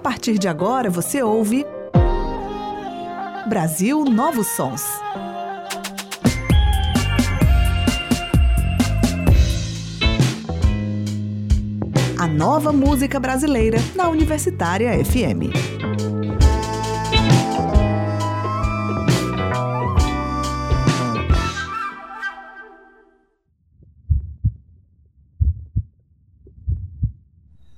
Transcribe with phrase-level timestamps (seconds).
[0.00, 1.62] A partir de agora você ouve
[3.46, 4.82] Brasil Novos Sons.
[12.18, 15.52] A nova música brasileira na Universitária FM.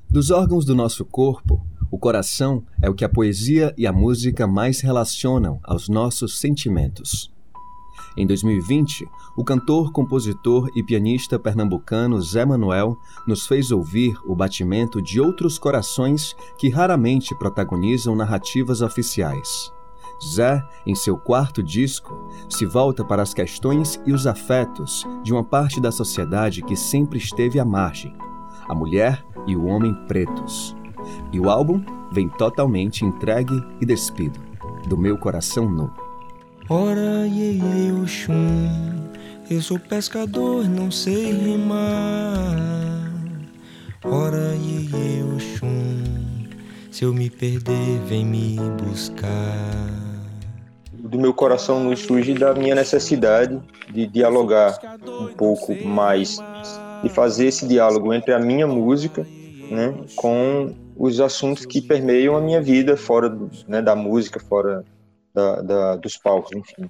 [0.08, 1.71] Dos órgãos do nosso corpo,
[2.02, 7.32] coração é o que a poesia e a música mais relacionam aos nossos sentimentos.
[8.16, 9.06] Em 2020,
[9.36, 15.60] o cantor, compositor e pianista pernambucano Zé Manuel nos fez ouvir o batimento de outros
[15.60, 19.72] corações que raramente protagonizam narrativas oficiais.
[20.34, 25.44] Zé, em seu quarto disco, se volta para as questões e os afetos de uma
[25.44, 28.12] parte da sociedade que sempre esteve à margem:
[28.68, 30.81] a mulher e o homem pretos.
[31.32, 34.38] E o álbum vem totalmente entregue e despido,
[34.86, 35.90] do meu coração nu.
[36.68, 39.08] Ora, iê, iê, Oxum,
[39.50, 43.10] eu sou pescador, não sei rimar.
[44.04, 46.02] Ora, iê, iê, Oxum,
[46.90, 49.90] se eu me perder, vem me buscar.
[50.92, 53.60] Do meu coração nu surge da minha necessidade
[53.92, 56.38] de dialogar um pouco mais
[57.04, 59.26] e fazer esse diálogo entre a minha música
[59.72, 64.84] né, com os assuntos que permeiam a minha vida fora do, né, da música, fora
[65.34, 66.88] da, da, dos palcos, enfim.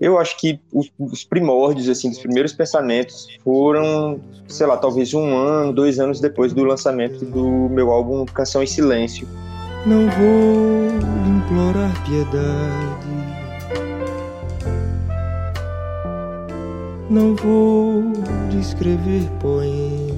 [0.00, 5.36] Eu acho que os, os primórdios, assim, os primeiros pensamentos foram, sei lá, talvez um
[5.36, 9.28] ano, dois anos depois do lançamento do meu álbum Canção em Silêncio.
[9.84, 10.88] Não vou
[11.28, 13.06] implorar piedade,
[17.10, 18.02] não vou
[18.50, 20.15] descrever poemas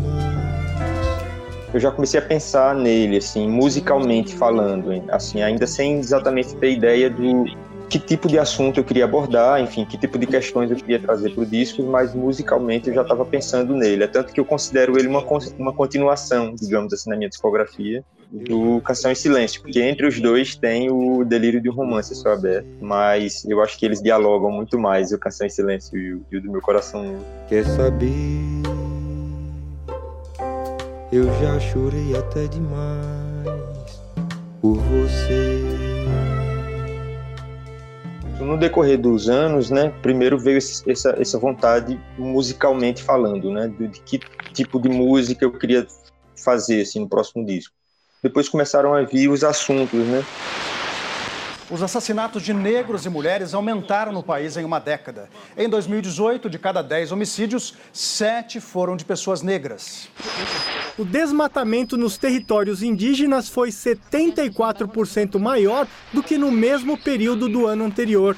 [1.73, 7.11] eu já comecei a pensar nele, assim, musicalmente falando, assim, ainda sem exatamente ter ideia
[7.11, 7.45] do
[7.89, 11.31] que tipo de assunto eu queria abordar, enfim, que tipo de questões eu queria trazer
[11.31, 14.05] para o disco, mas musicalmente eu já estava pensando nele.
[14.05, 15.25] É tanto que eu considero ele uma,
[15.59, 20.55] uma continuação, digamos assim, na minha discografia, do Canção em Silêncio, porque entre os dois
[20.55, 24.79] tem o Delírio de um Romance Só Aberto, mas eu acho que eles dialogam muito
[24.79, 27.17] mais, o Canção em Silêncio e o, e o do Meu Coração.
[27.49, 28.68] Quer saber
[31.11, 34.01] eu já chorei até demais
[34.61, 35.65] por você.
[38.39, 43.89] No decorrer dos anos, né, primeiro veio esse, essa, essa vontade musicalmente falando, né, de,
[43.89, 44.21] de que
[44.53, 45.87] tipo de música eu queria
[46.45, 47.75] fazer assim no próximo disco.
[48.23, 50.23] Depois começaram a vir os assuntos, né?
[51.71, 55.29] Os assassinatos de negros e mulheres aumentaram no país em uma década.
[55.55, 60.09] Em 2018, de cada 10 homicídios, 7 foram de pessoas negras.
[60.97, 67.85] O desmatamento nos territórios indígenas foi 74% maior do que no mesmo período do ano
[67.85, 68.35] anterior.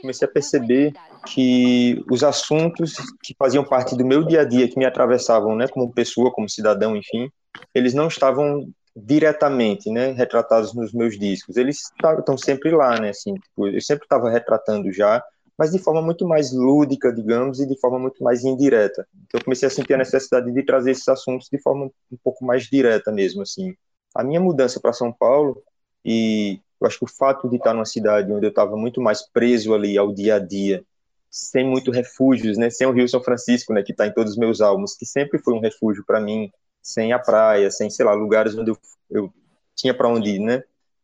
[0.00, 0.92] Comecei a perceber
[1.24, 5.68] que os assuntos que faziam parte do meu dia a dia, que me atravessavam, né,
[5.68, 7.30] como pessoa, como cidadão, enfim,
[7.72, 11.58] eles não estavam diretamente, né, retratados nos meus discos.
[11.58, 11.82] Eles
[12.18, 15.22] estão sempre lá, né, assim, tipo, eu sempre estava retratando já,
[15.58, 19.06] mas de forma muito mais lúdica, digamos, e de forma muito mais indireta.
[19.26, 22.44] Então eu comecei a sentir a necessidade de trazer esses assuntos de forma um pouco
[22.44, 23.74] mais direta mesmo, assim.
[24.14, 25.62] A minha mudança para São Paulo
[26.04, 29.22] e eu acho que o fato de estar numa cidade onde eu estava muito mais
[29.30, 30.84] preso ali ao dia a dia,
[31.30, 34.38] sem muito refúgios, né, sem o Rio São Francisco, né, que está em todos os
[34.38, 36.50] meus álbuns, que sempre foi um refúgio para mim,
[36.86, 38.78] sem a praia, sem, sei lá, lugares onde eu,
[39.10, 39.34] eu
[39.74, 40.62] tinha para onde ir, né?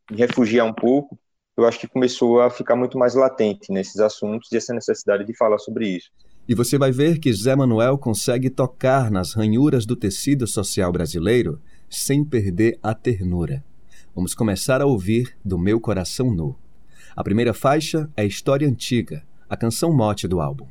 [0.09, 1.19] Me refugiar um pouco,
[1.56, 5.37] eu acho que começou a ficar muito mais latente nesses assuntos e essa necessidade de
[5.37, 6.09] falar sobre isso.
[6.48, 11.60] E você vai ver que Zé Manuel consegue tocar nas ranhuras do tecido social brasileiro
[11.91, 13.64] sem perder a ternura.
[14.14, 16.56] Vamos começar a ouvir do Meu Coração Nu.
[17.16, 20.66] A primeira faixa é História Antiga, a canção mote do álbum.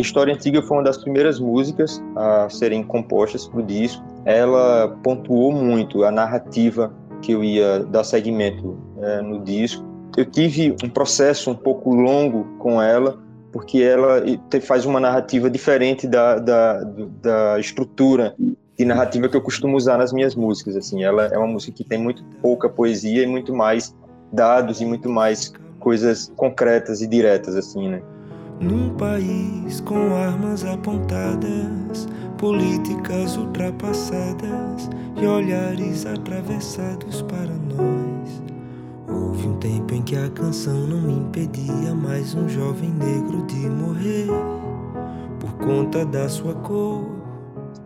[0.00, 4.02] História Antiga foi uma das primeiras músicas a serem compostas para o disco.
[4.24, 9.84] Ela pontuou muito a narrativa que eu ia dar seguimento é, no disco.
[10.16, 13.18] Eu tive um processo um pouco longo com ela,
[13.52, 14.22] porque ela
[14.62, 16.84] faz uma narrativa diferente da, da,
[17.22, 18.34] da estrutura
[18.76, 20.76] de narrativa que eu costumo usar nas minhas músicas.
[20.76, 23.94] Assim, ela é uma música que tem muito pouca poesia e muito mais
[24.32, 28.02] dados e muito mais coisas concretas e diretas, assim, né?
[28.60, 32.08] Num país com armas apontadas,
[32.38, 38.42] políticas ultrapassadas e olhares atravessados para nós.
[39.08, 44.26] Houve um tempo em que a canção não impedia mais um jovem negro de morrer
[45.38, 47.06] por conta da sua cor.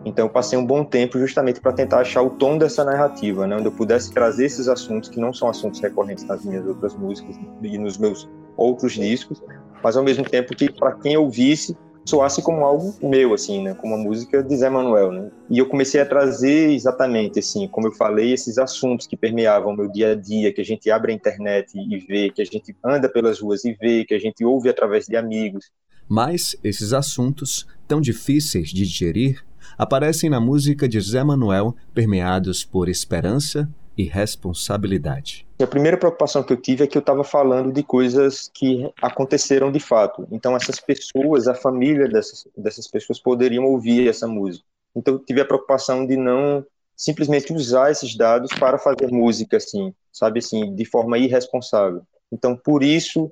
[0.03, 3.55] Então, eu passei um bom tempo justamente para tentar achar o tom dessa narrativa, né?
[3.55, 7.35] onde eu pudesse trazer esses assuntos que não são assuntos recorrentes nas minhas outras músicas
[7.61, 8.27] e nos meus
[8.57, 9.41] outros discos,
[9.83, 13.73] mas ao mesmo tempo que para quem ouvisse soasse como algo meu, assim, né?
[13.75, 15.31] Como a música de Zé Manuel, né?
[15.49, 19.77] E eu comecei a trazer exatamente, assim, como eu falei, esses assuntos que permeavam o
[19.77, 22.75] meu dia a dia, que a gente abre a internet e vê, que a gente
[22.83, 25.71] anda pelas ruas e vê, que a gente ouve através de amigos.
[26.07, 29.43] Mas esses assuntos, tão difíceis de digerir,
[29.77, 35.45] aparecem na música de Zé Manuel, permeados por esperança e responsabilidade.
[35.61, 39.71] A primeira preocupação que eu tive é que eu estava falando de coisas que aconteceram
[39.71, 40.27] de fato.
[40.31, 44.65] Então, essas pessoas, a família dessas, dessas pessoas poderiam ouvir essa música.
[44.95, 49.93] Então, eu tive a preocupação de não simplesmente usar esses dados para fazer música, assim,
[50.11, 52.01] sabe, assim, de forma irresponsável.
[52.31, 53.31] Então, por isso,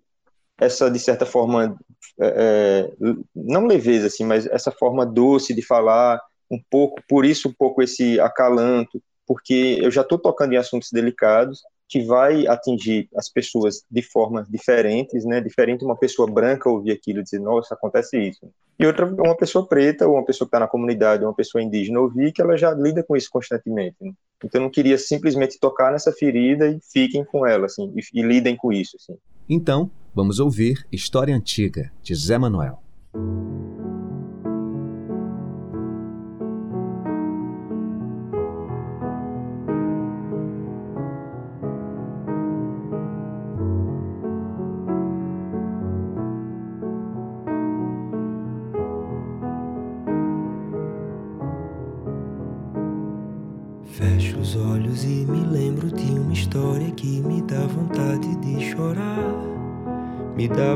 [0.59, 1.77] essa, de certa forma,
[2.19, 7.49] é, é não leveza, assim, mas essa forma doce de falar, um pouco, por isso
[7.49, 13.07] um pouco esse acalanto, porque eu já estou tocando em assuntos delicados que vai atingir
[13.15, 15.39] as pessoas de formas diferentes, né?
[15.39, 18.41] Diferente uma pessoa branca ouvir aquilo e dizer, nossa, acontece isso.
[18.77, 22.01] E outra, uma pessoa preta, ou uma pessoa que está na comunidade, uma pessoa indígena
[22.01, 23.95] ouvir, que ela já lida com isso constantemente.
[24.01, 24.11] Né?
[24.43, 28.21] Então eu não queria simplesmente tocar nessa ferida e fiquem com ela, assim, e, e
[28.21, 29.17] lidem com isso, assim.
[29.49, 32.83] Então, vamos ouvir História Antiga, de Zé Manuel.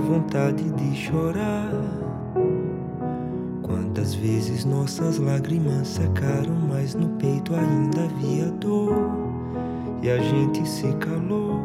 [0.05, 1.71] Vontade de chorar.
[3.63, 8.93] Quantas vezes nossas lágrimas secaram, mas no peito ainda havia dor.
[10.03, 11.59] E a gente se calou.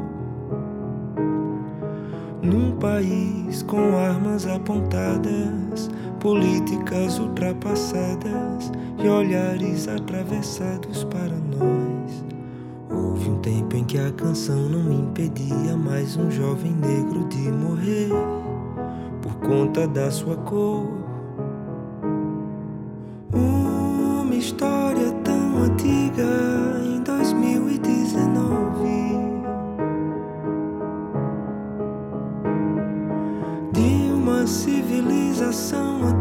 [2.42, 11.49] Num país com armas apontadas, políticas ultrapassadas e olhares atravessados para nós.
[13.42, 18.10] Tempo em que a canção não impedia mais um jovem negro de morrer
[19.22, 20.86] por conta da sua cor.
[23.32, 26.22] Uma história tão antiga
[26.84, 28.40] em 2019
[33.72, 36.19] de uma civilização antiga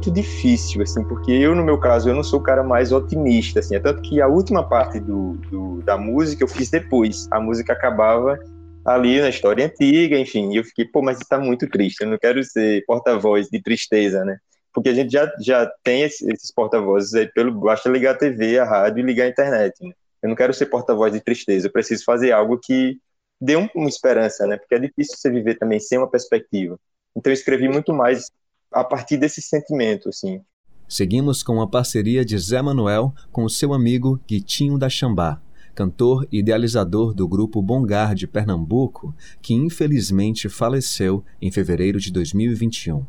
[0.00, 3.60] muito difícil, assim, porque eu, no meu caso, eu não sou o cara mais otimista,
[3.60, 7.38] assim, é tanto que a última parte do, do, da música eu fiz depois, a
[7.38, 8.38] música acabava
[8.82, 12.08] ali na história antiga, enfim, e eu fiquei, pô, mas isso tá muito triste, eu
[12.08, 14.38] não quero ser porta-voz de tristeza, né,
[14.72, 18.64] porque a gente já, já tem esses porta-vozes aí, pelo, basta ligar a TV, a
[18.64, 19.92] rádio e ligar a internet, né?
[20.22, 22.96] eu não quero ser porta-voz de tristeza, eu preciso fazer algo que
[23.38, 26.78] dê um, uma esperança, né, porque é difícil você viver também sem uma perspectiva,
[27.14, 28.30] então eu escrevi muito mais
[28.72, 30.40] a partir desse sentimento, assim.
[30.88, 35.40] Seguimos com a parceria de Zé Manuel com o seu amigo Guitinho da Xambá,
[35.74, 43.06] cantor e idealizador do grupo Bongar de Pernambuco, que infelizmente faleceu em fevereiro de 2021.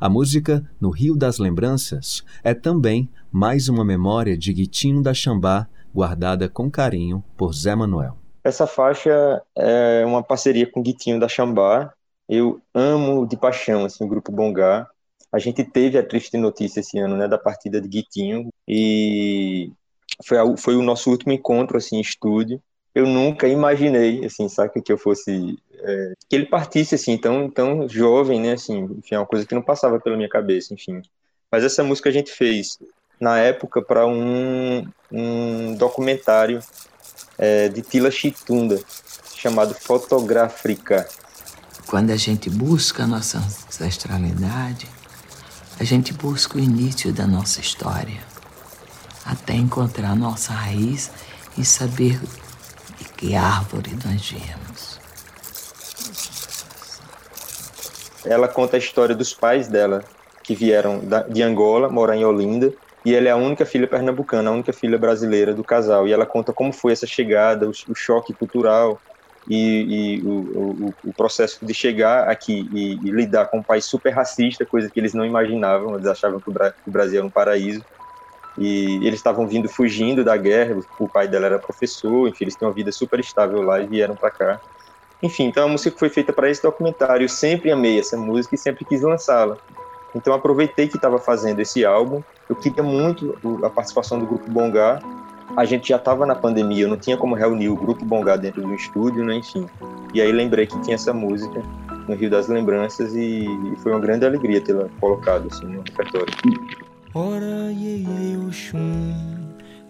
[0.00, 5.66] A música No Rio das Lembranças é também mais uma memória de Guitinho da Xambá,
[5.94, 8.16] guardada com carinho por Zé Manuel.
[8.44, 11.92] Essa faixa é uma parceria com Guitinho da Xambá,
[12.34, 14.88] eu amo de paixão assim, o Grupo Bongá.
[15.30, 19.70] A gente teve a triste notícia esse ano né, da partida de Guitinho e
[20.24, 22.58] foi, a, foi o nosso último encontro assim, em estúdio.
[22.94, 27.86] Eu nunca imaginei, assim, sabe, que eu fosse é, que ele partisse assim tão tão
[27.88, 31.02] jovem, né, assim, enfim, é uma coisa que não passava pela minha cabeça, enfim.
[31.50, 32.78] Mas essa música a gente fez
[33.20, 36.60] na época para um, um documentário
[37.36, 38.80] é, de Tila Chitunda
[39.36, 41.06] chamado Fotográfica
[41.86, 44.86] quando a gente busca a nossa ancestralidade,
[45.78, 48.20] a gente busca o início da nossa história,
[49.24, 51.10] até encontrar a nossa raiz
[51.56, 52.20] e saber
[52.98, 55.00] de que árvore nós viemos.
[58.24, 60.04] Ela conta a história dos pais dela,
[60.42, 62.72] que vieram de Angola, morar em Olinda,
[63.04, 66.06] e ela é a única filha pernambucana, a única filha brasileira do casal.
[66.06, 69.00] E ela conta como foi essa chegada, o, o choque cultural,
[69.48, 73.84] e, e o, o, o, processo de chegar aqui e, e, lidar com um país
[73.84, 77.26] super racista, coisa que eles não imaginavam, eles achavam que o, Bra o Brasil era
[77.26, 77.84] um paraíso.
[78.56, 82.68] E eles estavam vindo fugindo da guerra, o pai dela era professor, enfim, eles têm
[82.68, 84.60] uma vida super estável lá e vieram para cá.
[85.22, 87.24] Enfim, então a música foi feita para esse documentário.
[87.24, 89.56] Eu sempre amei essa música e sempre quis lançá-la.
[90.14, 92.22] Então aproveitei que estava fazendo esse álbum.
[92.48, 95.00] Eu queria muito a participação do grupo Bongá
[95.56, 98.62] a gente já estava na pandemia, eu não tinha como reunir o grupo Bongá dentro
[98.62, 99.66] do estúdio, né, enfim.
[100.14, 101.62] E aí lembrei que tinha essa música
[102.08, 103.46] no Rio das Lembranças e,
[103.82, 106.32] foi uma grande alegria tê-la colocado assim no repertório.
[107.14, 109.14] Ora, iê, iê, Oxum,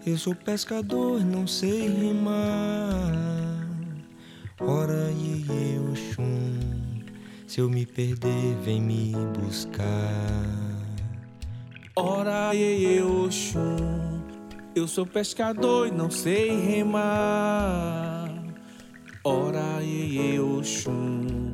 [0.05, 3.63] eu sou pescador, não sei rimar.
[4.59, 6.59] Ora, iê, iê, Oxum,
[7.47, 9.87] se eu me perder, vem me buscar.
[11.95, 14.12] Ora, iê, iê, Oxum,
[14.75, 18.29] eu sou pescador e não sei remar.
[19.23, 21.53] Ora, iê, Oxum,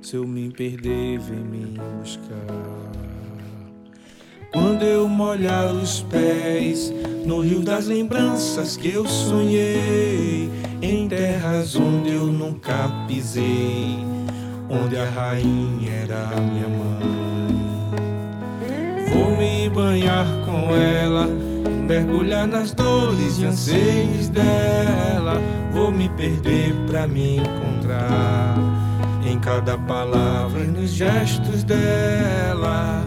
[0.00, 2.30] se eu me perder, vem me buscar.
[4.52, 6.92] Quando eu molhar os pés
[7.26, 10.48] no rio das lembranças que eu sonhei,
[10.80, 13.98] em terras onde eu nunca pisei,
[14.68, 17.10] onde a rainha era minha mãe.
[19.12, 21.49] Vou me banhar com ela
[21.90, 25.42] mergulhar nas dores e anseios dela.
[25.72, 28.54] Vou me perder pra me encontrar
[29.26, 33.02] em cada palavra e nos gestos dela.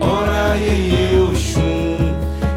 [0.00, 1.96] Ora, eu chum,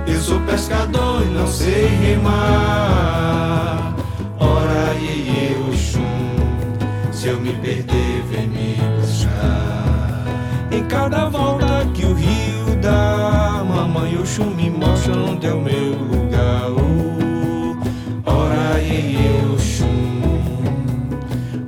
[0.08, 3.96] eu sou pescador e não sei remar.
[4.40, 10.26] Ora, eu chum, se eu me perder, vem me buscar.
[10.72, 13.51] Em cada volta que o rio dá
[13.92, 16.70] mamãe Oxum me mostra onde é o meu lugar.
[16.72, 19.18] Oh, ora e
[19.54, 20.22] Oxum,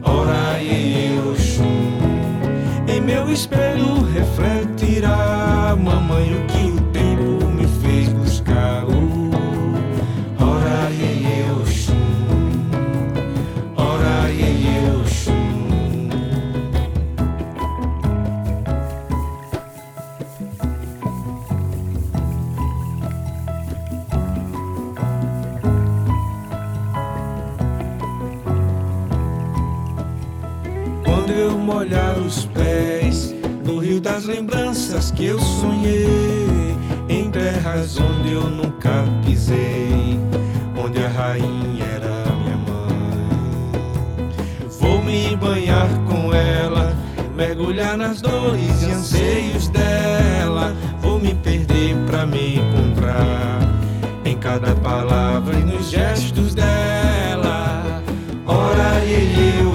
[0.02, 2.00] ora e Oxum.
[2.88, 6.82] Em meu espelho refletirá, mamãe, o que o
[34.04, 36.76] das lembranças que eu sonhei
[37.08, 40.20] em terras onde eu nunca pisei,
[40.78, 44.30] onde a rainha era minha mãe.
[44.80, 46.94] Vou me banhar com ela,
[47.36, 50.76] mergulhar nas dores e anseios dela.
[51.02, 53.60] Vou me perder pra me encontrar
[54.26, 58.04] em cada palavra e nos gestos dela.
[58.46, 59.73] Ora, e eu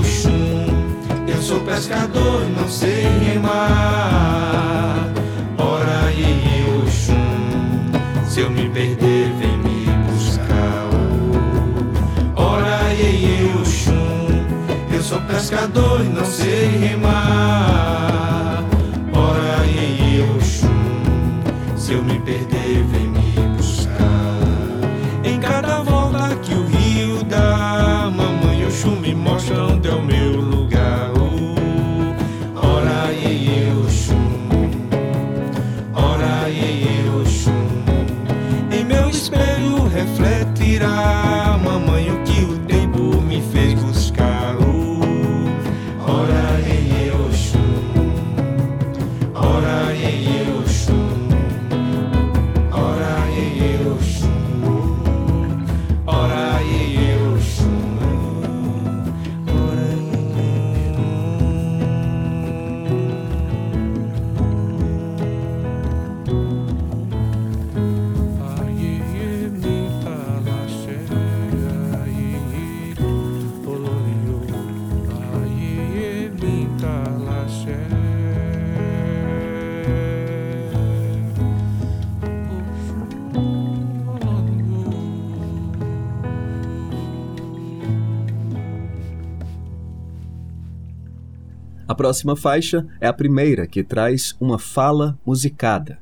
[1.48, 5.08] sou pescador e não sei remar.
[5.56, 7.90] Ora e chum,
[8.26, 10.90] se eu me perder, vem me buscar.
[12.36, 14.44] Ora e chum,
[14.92, 18.62] eu sou pescador e não sei remar.
[19.14, 22.97] Ora e chum, se eu me perder, vem
[91.98, 95.98] próxima faixa é a primeira que traz uma fala musicada.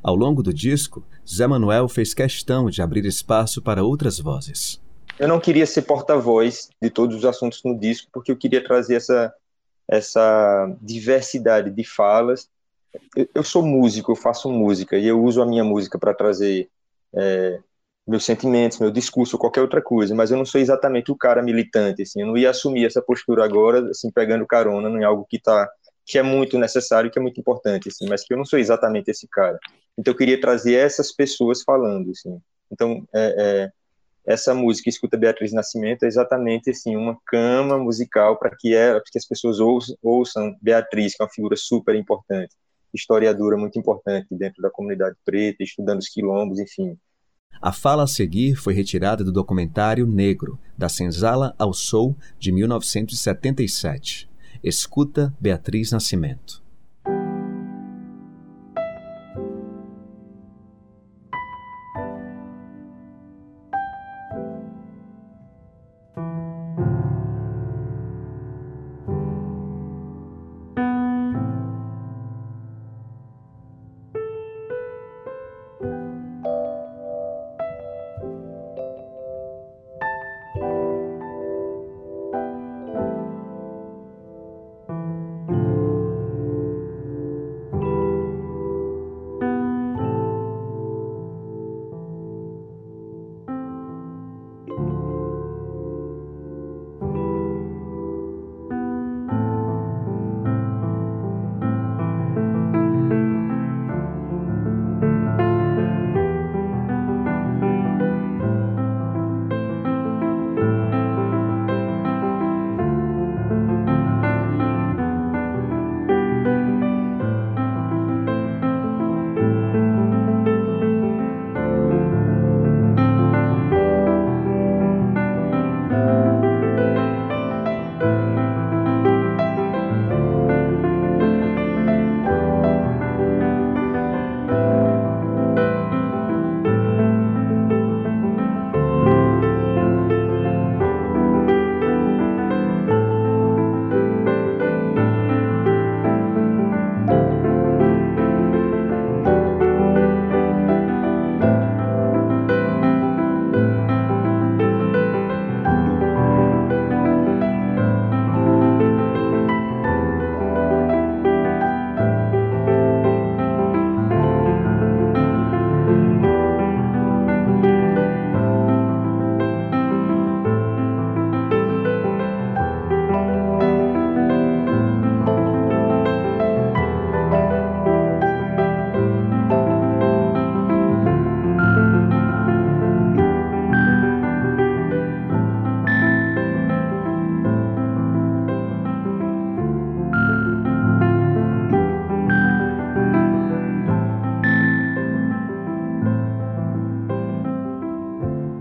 [0.00, 4.80] Ao longo do disco, Zé Manuel fez questão de abrir espaço para outras vozes.
[5.18, 8.94] Eu não queria ser porta-voz de todos os assuntos no disco, porque eu queria trazer
[8.94, 9.34] essa,
[9.88, 12.48] essa diversidade de falas.
[13.16, 16.70] Eu, eu sou músico, eu faço música, e eu uso a minha música para trazer
[17.12, 17.58] é,
[18.10, 22.02] meus sentimentos, meu discurso, qualquer outra coisa, mas eu não sou exatamente o cara militante,
[22.02, 25.70] assim, eu não ia assumir essa postura agora, assim, pegando carona em algo que tá,
[26.04, 29.12] que é muito necessário, que é muito importante, assim, mas que eu não sou exatamente
[29.12, 29.56] esse cara.
[29.96, 32.40] Então eu queria trazer essas pessoas falando, assim.
[32.72, 33.70] Então, é, é,
[34.26, 39.18] essa música Escuta Beatriz Nascimento é exatamente, assim, uma cama musical para que, ela, que
[39.18, 42.56] as pessoas ouçam, ouçam Beatriz, que é uma figura super importante,
[42.92, 46.98] historiadora muito importante dentro da comunidade preta, estudando os quilombos, enfim,
[47.60, 54.28] a fala a seguir foi retirada do documentário Negro, da Senzala ao Sol, de 1977.
[54.64, 56.62] Escuta Beatriz Nascimento.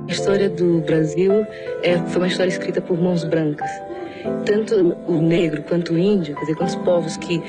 [0.09, 1.45] História do Brasil
[1.83, 3.69] é, foi uma história escrita por mãos brancas.
[4.45, 4.75] Tanto
[5.07, 7.41] o negro quanto o índio, quer dizer, quantos povos que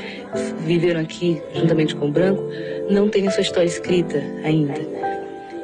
[0.61, 2.43] viveram aqui juntamente com o branco,
[2.89, 5.10] não têm a sua história escrita ainda.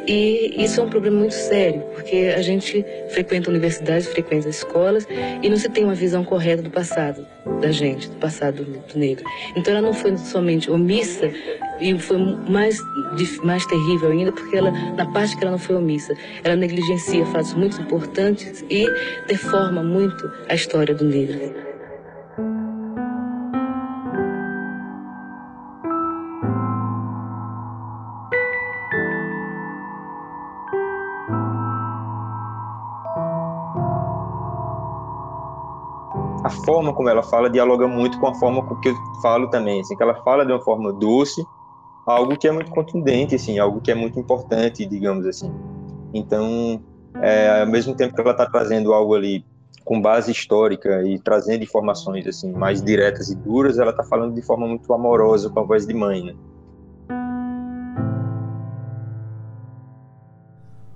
[0.07, 5.07] E isso é um problema muito sério, porque a gente frequenta universidades, frequenta escolas
[5.43, 7.27] e não se tem uma visão correta do passado
[7.61, 9.25] da gente, do passado do negro.
[9.57, 11.31] Então ela não foi somente omissa
[11.81, 12.79] e foi mais,
[13.43, 16.15] mais terrível ainda, porque ela, na parte que ela não foi omissa,
[16.45, 18.87] ela negligencia fatos muito importantes e
[19.27, 21.66] deforma muito a história do negro.
[36.67, 39.97] Forma como ela fala dialoga muito com a forma com que eu falo também, assim,
[39.97, 41.43] que ela fala de uma forma doce,
[42.07, 45.51] algo que é muito contundente, assim, algo que é muito importante, digamos assim.
[46.13, 46.83] Então,
[47.23, 49.45] é, ao mesmo tempo que ela está trazendo algo ali
[49.85, 54.43] com base histórica e trazendo informações assim mais diretas e duras, ela está falando de
[54.43, 56.35] forma muito amorosa com a voz de mãe, né?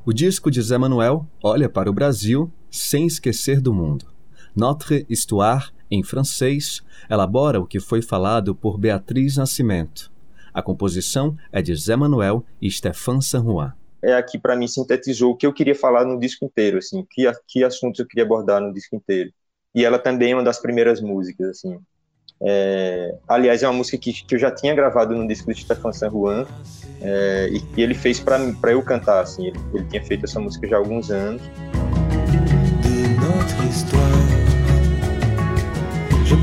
[0.04, 4.09] O disco de Zé Manuel olha para o Brasil sem esquecer do mundo.
[4.54, 10.10] Notre Histoire, em francês, elabora o que foi falado por Beatriz Nascimento.
[10.52, 13.72] A composição é de Zé Manuel e Stéphane San Juan.
[14.02, 17.30] É aqui, para mim, sintetizou o que eu queria falar no disco inteiro, assim, que,
[17.46, 19.30] que assuntos eu queria abordar no disco inteiro.
[19.74, 21.78] E ela também é uma das primeiras músicas, assim.
[22.42, 25.92] É, aliás, é uma música que, que eu já tinha gravado no disco de Stefan
[25.92, 26.46] San Juan
[27.02, 29.20] é, e que ele fez para eu cantar.
[29.20, 31.42] Assim, ele, ele, tinha feito essa música já há alguns anos.
[36.30, 36.36] De.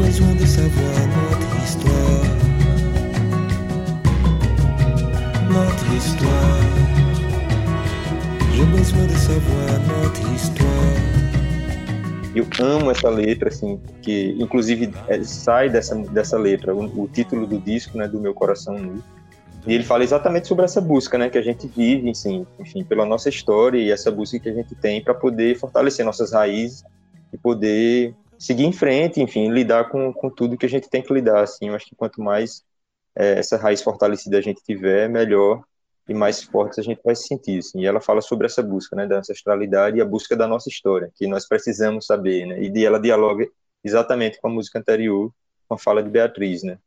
[12.35, 17.47] Eu amo essa letra, assim, que inclusive é, sai dessa, dessa letra o, o, título
[17.47, 19.01] do disco, né, do Meu Coração Nu.
[19.65, 23.05] E ele fala exatamente sobre essa busca, né, que a gente vive, assim, enfim, pela
[23.05, 26.83] nossa história e essa busca que a gente tem para poder fortalecer nossas raízes
[27.31, 31.13] e poder seguir em frente, enfim, lidar com, com tudo que a gente tem que
[31.13, 32.63] lidar, assim, eu acho que quanto mais
[33.15, 35.63] é, essa raiz fortalecida a gente tiver, melhor
[36.07, 38.95] e mais fortes a gente vai se sentir, assim, e ela fala sobre essa busca,
[38.95, 42.85] né, da ancestralidade e a busca da nossa história, que nós precisamos saber, né, e
[42.85, 43.47] ela dialoga
[43.83, 45.31] exatamente com a música anterior,
[45.67, 46.77] com a fala de Beatriz, né,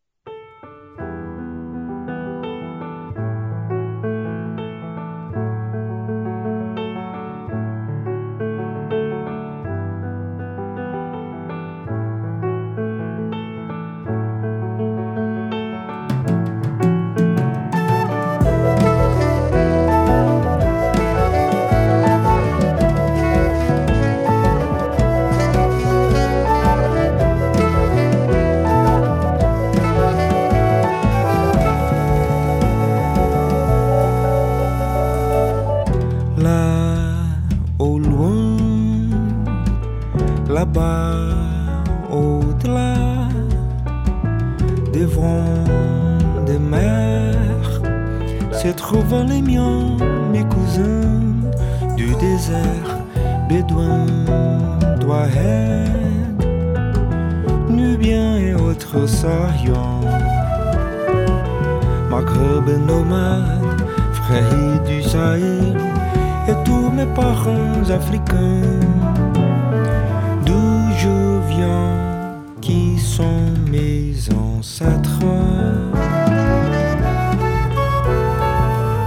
[73.16, 75.24] sont mes ancêtres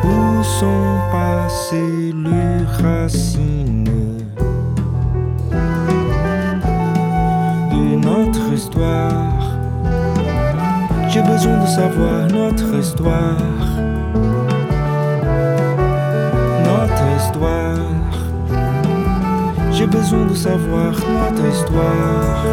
[0.03, 3.85] Où sont passées leurs racines
[7.71, 9.57] De notre histoire?
[11.07, 13.61] J'ai besoin de savoir notre histoire.
[16.69, 18.13] Notre histoire.
[19.71, 22.43] J'ai besoin de savoir notre histoire.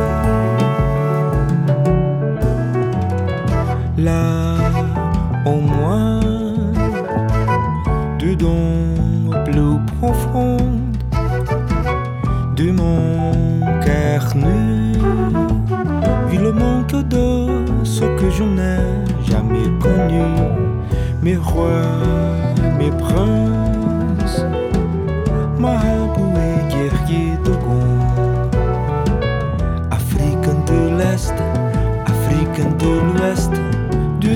[4.04, 4.56] là
[5.46, 6.20] au moins
[8.18, 10.56] de dons plus profond
[12.56, 14.92] de mon cœur nu.
[16.32, 18.80] Il manque de ce que je n'ai
[19.30, 20.24] jamais connu.
[21.22, 22.00] Mes rois
[22.78, 24.44] mes princes
[25.58, 27.84] Mahabou et de d'Ogon
[29.90, 31.34] Africain de l'Est
[32.06, 33.59] Africain de l'Ouest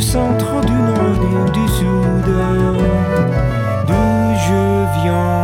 [0.05, 2.27] centre du nord et du sud,
[3.87, 5.44] d'où je viens.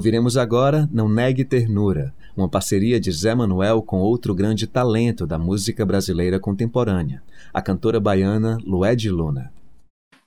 [0.00, 5.38] Ouviremos agora Não Negue Ternura, uma parceria de Zé Manuel com outro grande talento da
[5.38, 9.52] música brasileira contemporânea, a cantora baiana Lued Luna.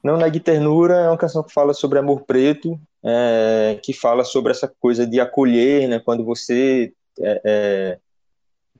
[0.04, 4.52] Não Negue Ternura é uma canção que fala sobre amor preto, é, que fala sobre
[4.52, 8.00] essa coisa de acolher, né, quando você é, é,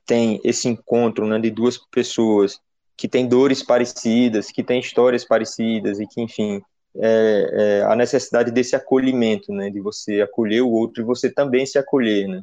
[0.06, 2.60] tem esse encontro né, de duas pessoas
[2.96, 6.62] que têm dores parecidas, que têm histórias parecidas e que, enfim,
[6.96, 11.66] é, é, a necessidade desse acolhimento, né, de você acolher o outro e você também
[11.66, 12.42] se acolher, né.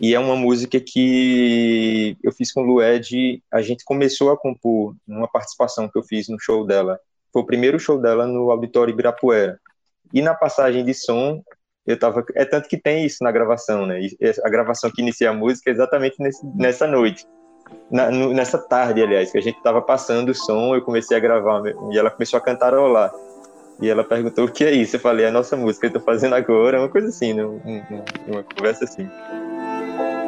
[0.00, 5.28] E é uma música que eu fiz com Lued, a gente começou a compor numa
[5.28, 6.98] participação que eu fiz no show dela.
[7.32, 9.60] Foi o primeiro show dela no Auditório Ibirapuera.
[10.12, 11.42] E na passagem de som,
[11.86, 14.00] eu tava, é tanto que tem isso na gravação, né?
[14.44, 17.26] A gravação que inicia a música é exatamente nesse, nessa noite.
[17.90, 21.62] Na, nessa tarde, aliás, que a gente estava passando o som, eu comecei a gravar
[21.90, 23.12] e ela começou a cantarolar.
[23.82, 24.94] E ela perguntou o que é isso.
[24.94, 27.60] Eu falei, é a nossa música que eu tô fazendo agora, uma coisa assim, numa,
[28.28, 29.10] numa conversa assim.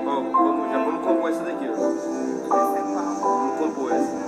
[0.04, 1.74] Bom, vamos, já vamos compor essa daqui, ó.
[3.20, 4.24] Vamos compor essa.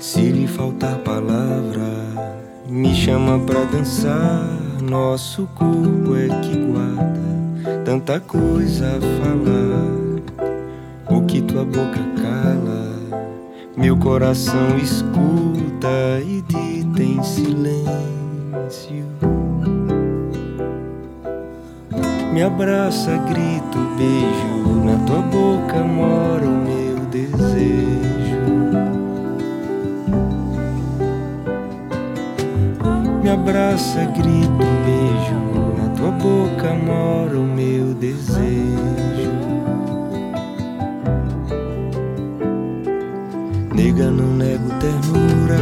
[0.00, 1.86] Se lhe faltar palavra,
[2.66, 4.55] me chama pra dançar
[4.88, 9.96] nosso corpo é que guarda tanta coisa a falar.
[11.10, 13.20] O que tua boca cala,
[13.76, 19.06] meu coração escuta e dita em silêncio.
[22.32, 28.25] Me abraça, grito, beijo, na tua boca mora o meu desejo.
[33.36, 35.38] Abraça, grito, beijo.
[35.76, 39.30] Na tua boca mora o meu desejo.
[43.74, 45.58] Nega, não nego ternura.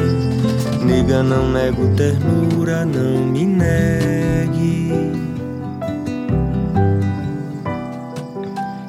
[0.87, 2.87] Nega, não nego ternura.
[2.87, 4.93] Não me negue.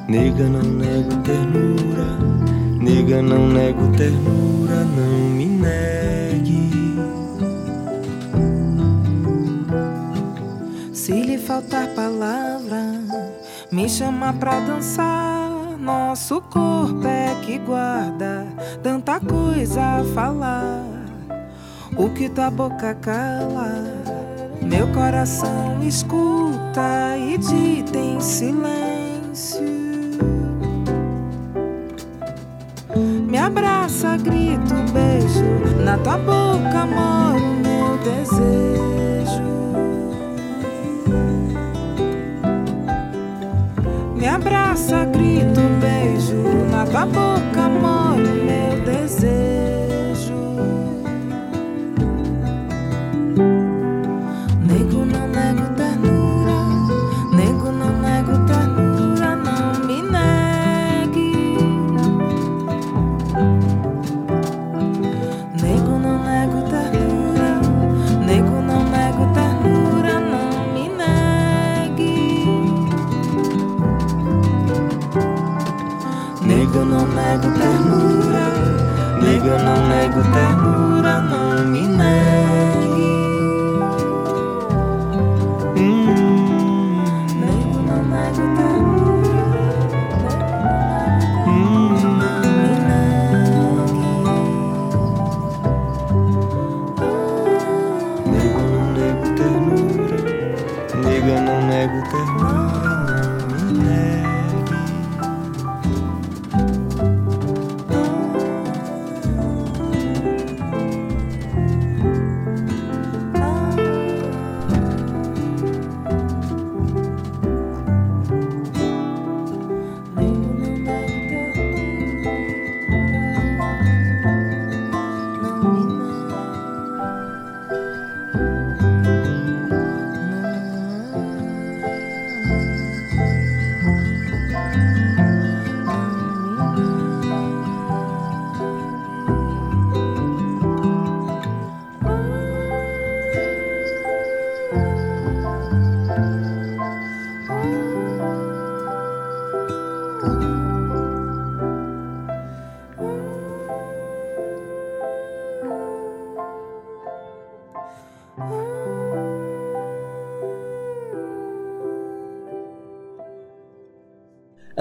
[0.08, 2.08] Nega, não nego ternura.
[2.80, 4.84] Nega, não nego ternura.
[4.96, 6.45] Não me negue.
[11.66, 13.00] Faltar palavra,
[13.70, 15.46] me chama pra dançar.
[15.78, 18.46] Nosso corpo é que guarda
[18.82, 20.82] tanta coisa a falar.
[21.96, 23.84] O que tua boca cala,
[24.62, 29.76] meu coração escuta e dita em silêncio.
[33.28, 39.15] Me abraça, grito, beijo, na tua boca mora o meu desejo.
[44.46, 46.36] Abraça, grito, beijo
[46.70, 48.15] na tua boca, molho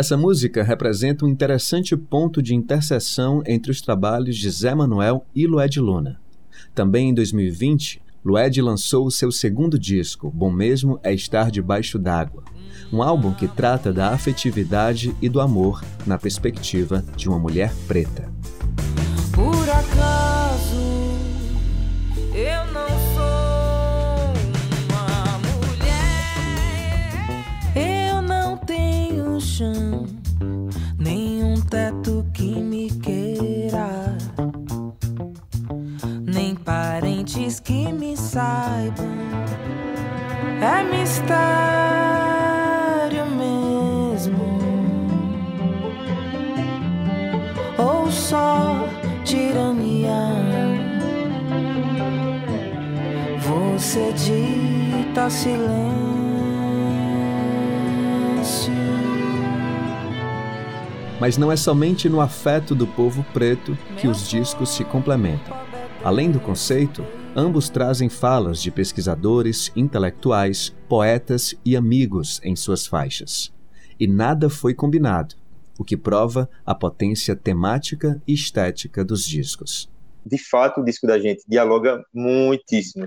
[0.05, 5.47] Essa música representa um interessante ponto de interseção entre os trabalhos de Zé Manuel e
[5.47, 6.21] Lued Luna.
[6.75, 12.43] Também em 2020, Lued lançou o seu segundo disco, Bom Mesmo é Estar Debaixo d'Água,
[12.93, 18.31] um álbum que trata da afetividade e do amor na perspectiva de uma mulher preta.
[38.35, 39.07] Saibam.
[40.61, 41.35] É mistério
[43.37, 44.43] mesmo.
[47.77, 48.75] ou só
[49.23, 50.19] tirania?
[53.39, 55.85] Você dita silêncio.
[61.21, 65.55] Mas não é somente no afeto do povo preto que os discos se complementam.
[66.03, 73.53] Além do conceito, ambos trazem falas de pesquisadores, intelectuais, poetas e amigos em suas faixas.
[73.99, 75.35] E nada foi combinado,
[75.77, 79.89] o que prova a potência temática e estética dos discos.
[80.25, 83.05] De fato, o disco da gente dialoga muitíssimo.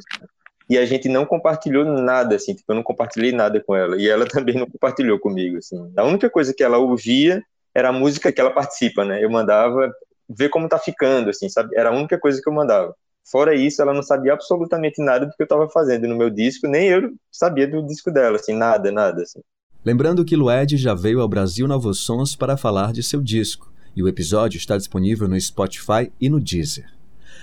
[0.70, 3.96] E a gente não compartilhou nada, assim, tipo, eu não compartilhei nada com ela.
[3.96, 5.90] E ela também não compartilhou comigo, assim.
[5.96, 7.42] A única coisa que ela ouvia
[7.74, 9.24] era a música que ela participa, né?
[9.24, 9.90] Eu mandava
[10.28, 11.74] ver como tá ficando, assim, sabe?
[11.74, 12.94] Era a única coisa que eu mandava.
[13.30, 16.66] Fora isso, ela não sabia absolutamente nada do que eu estava fazendo no meu disco,
[16.66, 19.40] nem eu sabia do disco dela, assim, nada, nada, assim.
[19.84, 24.02] Lembrando que Lued já veio ao Brasil Novos Sons para falar de seu disco, e
[24.02, 26.90] o episódio está disponível no Spotify e no Deezer.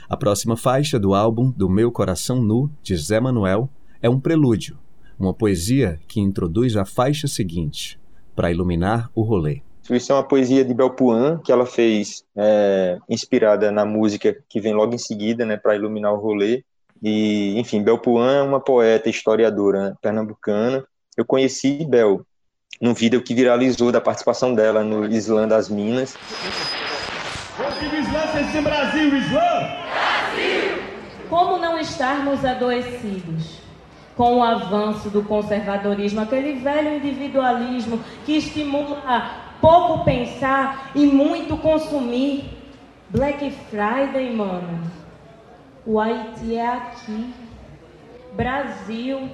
[0.10, 3.70] A próxima faixa do álbum Do Meu Coração Nu, de Zé Manuel,
[4.02, 4.78] é um prelúdio,
[5.20, 8.00] uma poesia que introduz a faixa seguinte,
[8.36, 9.62] para iluminar o rolê.
[9.90, 14.74] Isso é uma poesia de Belpuan que ela fez, é, inspirada na música que vem
[14.74, 16.64] logo em seguida, né, para iluminar o rolê.
[17.04, 20.84] E, enfim, Belpuan é uma poeta, historiadora né, pernambucana.
[21.16, 22.26] Eu conheci Bel
[22.82, 26.16] num vídeo que viralizou da participação dela no Islã das Minas.
[27.58, 29.86] O Brasil, Islã!
[31.30, 33.62] Como não estarmos adoecidos
[34.16, 42.45] com o avanço do conservadorismo, aquele velho individualismo que estimula pouco pensar e muito consumir?
[43.09, 44.91] Black Friday, mano.
[45.84, 47.34] O Haiti é aqui.
[48.34, 49.28] Brasil.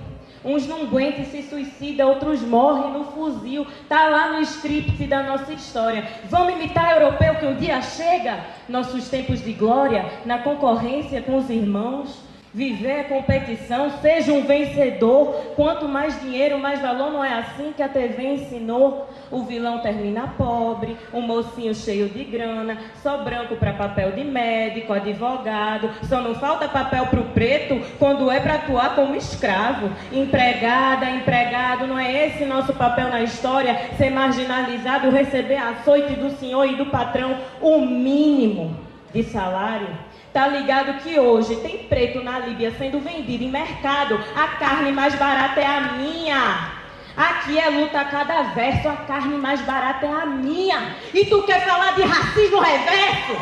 [0.46, 3.68] Uns não aguentam e se suicidam, outros morrem no fuzil.
[3.90, 6.08] Tá lá no script da nossa história.
[6.30, 8.40] Vamos imitar europeu que um dia chega?
[8.70, 12.31] Nossos tempos de glória, na concorrência com os irmãos.
[12.54, 15.54] Viver a competição, seja um vencedor.
[15.56, 17.10] Quanto mais dinheiro, mais valor.
[17.10, 19.10] Não é assim que a TV ensinou.
[19.32, 24.92] O vilão termina pobre, o mocinho cheio de grana, só branco para papel de médico,
[24.92, 25.90] advogado.
[26.04, 29.90] Só não falta papel para o preto quando é para atuar como escravo.
[30.12, 33.92] Empregada, empregado, não é esse nosso papel na história?
[33.98, 38.76] Ser marginalizado, receber açoite do senhor e do patrão, o mínimo
[39.14, 39.88] de salário.
[40.34, 44.18] Tá ligado que hoje tem preto na Líbia sendo vendido em mercado.
[44.34, 46.72] A carne mais barata é a minha.
[47.18, 50.96] Aqui é luta a cada verso, a carne mais barata é a minha.
[51.14, 53.34] E tu quer falar de racismo reverso?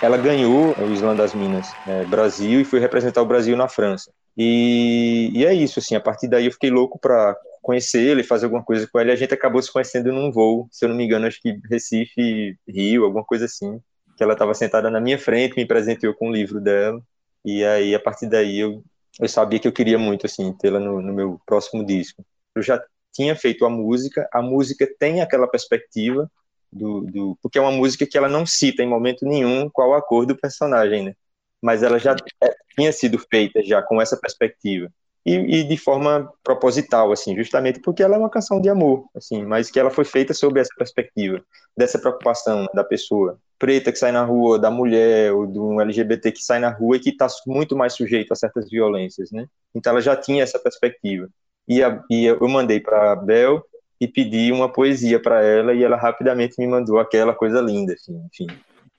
[0.00, 4.10] Ela ganhou o Islã das Minas é, Brasil e foi representar o Brasil na França.
[4.36, 7.36] E, e é isso, assim, a partir daí eu fiquei louco para
[7.66, 9.10] conhecer ele, fazer alguma coisa com ele.
[9.10, 12.56] A gente acabou se conhecendo num voo, se eu não me engano, acho que Recife,
[12.68, 13.80] Rio, alguma coisa assim.
[14.16, 17.00] Que ela estava sentada na minha frente, me presenteou com o livro dela.
[17.44, 18.82] E aí, a partir daí, eu
[19.18, 22.24] eu sabia que eu queria muito assim tê-la no, no meu próximo disco.
[22.54, 26.30] Eu já tinha feito a música, a música tem aquela perspectiva
[26.70, 30.02] do, do, porque é uma música que ela não cita em momento nenhum qual a
[30.02, 31.14] cor do personagem, né?
[31.62, 34.90] Mas ela já é, tinha sido feita já com essa perspectiva
[35.26, 39.44] e, e, de forma proposital, assim, justamente porque ela é uma canção de amor, assim,
[39.44, 41.42] mas que ela foi feita sob essa perspectiva
[41.76, 46.30] dessa preocupação da pessoa preta que sai na rua, da mulher ou de um LGBT
[46.30, 49.46] que sai na rua e que está muito mais sujeito a certas violências, né?
[49.74, 51.28] Então ela já tinha essa perspectiva.
[51.66, 53.64] E, a, e eu mandei para a Bel
[54.00, 58.16] e pedi uma poesia para ela e ela rapidamente me mandou aquela coisa linda, assim,
[58.32, 58.46] enfim.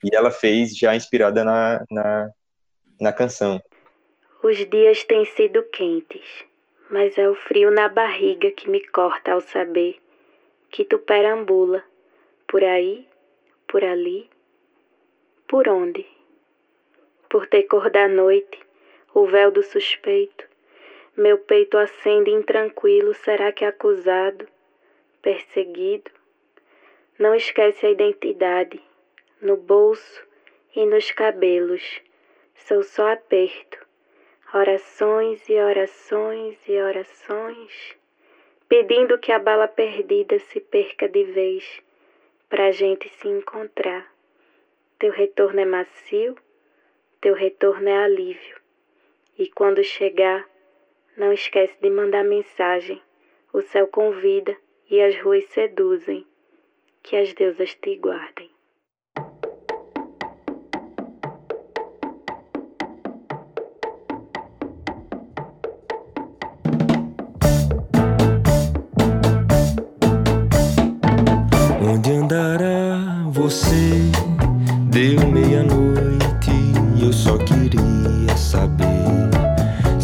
[0.03, 2.29] E ela fez já inspirada na, na,
[2.99, 3.61] na canção.
[4.43, 6.45] Os dias têm sido quentes,
[6.89, 9.97] mas é o frio na barriga que me corta ao saber
[10.69, 11.83] que tu perambula
[12.47, 13.07] por aí,
[13.67, 14.29] por ali,
[15.47, 16.05] por onde?
[17.27, 18.59] Por ter cor da noite,
[19.13, 20.45] o véu do suspeito,
[21.15, 24.47] meu peito acende intranquilo, será que acusado?
[25.21, 26.11] perseguido,
[27.17, 28.79] não esquece a identidade,
[29.41, 30.23] no bolso
[30.75, 32.01] e nos cabelos,
[32.55, 33.86] sou só aperto,
[34.53, 37.97] orações e orações e orações,
[38.69, 41.81] pedindo que a bala perdida se perca de vez,
[42.49, 44.09] pra gente se encontrar.
[44.97, 46.35] Teu retorno é macio,
[47.19, 48.57] teu retorno é alívio,
[49.37, 50.47] e quando chegar,
[51.15, 53.01] não esquece de mandar mensagem,
[53.51, 54.55] o céu convida
[54.89, 56.25] e as ruas seduzem.
[57.03, 58.56] Que as deusas te guardem.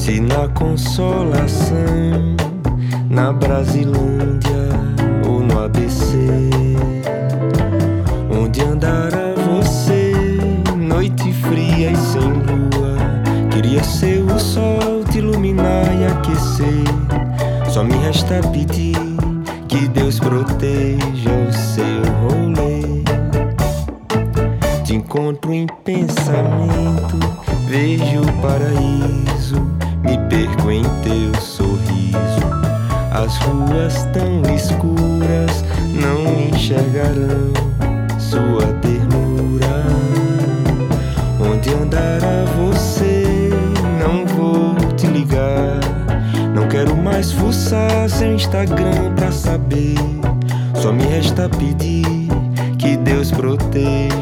[0.04, 1.78] Se na consolação,
[3.10, 4.68] na Brasilândia
[5.26, 6.18] ou no ABC.
[8.30, 10.12] Onde andará você,
[10.78, 12.98] noite fria e sem lua?
[13.50, 16.84] Queria ser o sol, te iluminar e aquecer.
[17.70, 18.98] Só me resta pedir
[19.70, 23.04] que Deus proteja o seu rolê.
[24.84, 27.18] Te encontro em pensamento,
[27.70, 29.73] vejo o paraíso,
[30.14, 32.14] me perco em teu sorriso.
[33.12, 37.52] As ruas tão escuras não enxergarão
[38.20, 39.84] sua ternura.
[41.40, 43.50] Onde andará você?
[44.00, 45.80] Não vou te ligar.
[46.54, 49.96] Não quero mais fuçar seu Instagram pra saber.
[50.76, 52.06] Só me resta pedir
[52.78, 54.13] que Deus proteja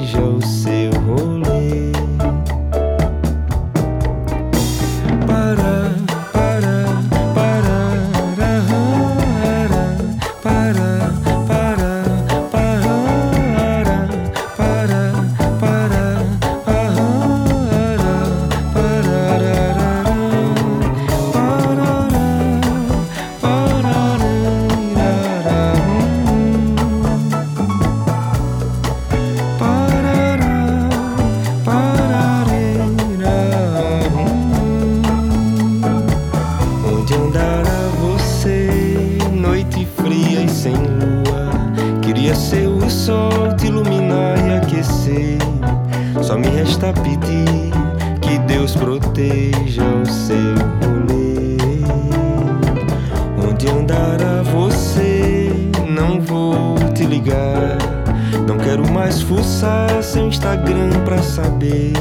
[60.04, 61.94] seu Instagram pra saber.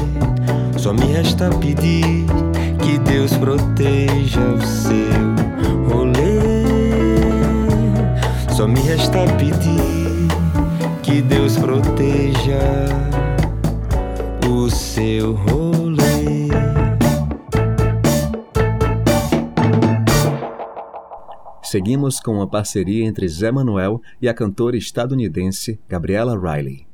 [0.77, 2.25] Só me resta pedir
[2.83, 6.41] que Deus proteja o seu rolê.
[8.55, 10.27] Só me resta pedir
[11.03, 12.59] que Deus proteja
[14.49, 16.49] o seu rolê.
[21.63, 26.90] Seguimos com uma parceria entre Zé Manuel e a cantora estadunidense Gabriella Riley.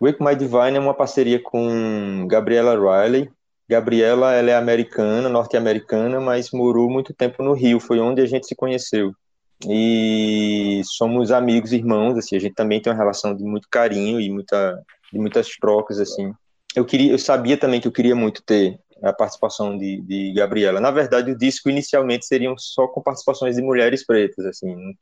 [0.00, 3.30] Wake My Divine é uma parceria com Gabriella Riley.
[3.68, 8.46] Gabriela ela é americana, norte-americana, mas morou muito tempo no Rio, foi onde a gente
[8.46, 9.12] se conheceu.
[9.68, 14.30] E somos amigos, irmãos, assim, a gente também tem uma relação de muito carinho e
[14.30, 14.80] muita,
[15.12, 16.32] de muitas trocas, assim.
[16.74, 20.80] Eu queria, eu sabia também que eu queria muito ter a participação de, de Gabriela.
[20.80, 24.94] Na verdade, o disco inicialmente seriam só com participações de mulheres pretas, assim.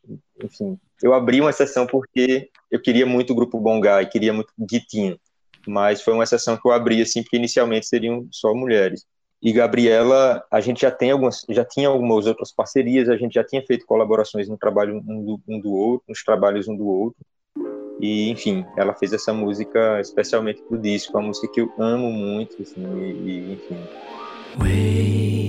[0.43, 5.19] Enfim, eu abri uma exceção porque eu queria muito o grupo Bongai, queria muito Guitinho,
[5.67, 9.05] mas foi uma exceção que eu abri assim porque inicialmente seriam só mulheres.
[9.43, 13.45] e Gabriela, a gente já tem algumas, já tinha algumas outras parcerias, a gente já
[13.45, 17.19] tinha feito colaborações no trabalho um do, um do outro, nos trabalhos um do outro.
[18.01, 22.61] E, enfim, ela fez essa música especialmente pro disco, uma música que eu amo muito,
[22.61, 23.77] assim, e, e enfim.
[24.57, 25.44] Wake